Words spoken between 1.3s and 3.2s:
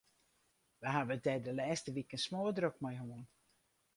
de lêste wiken smoardrok mei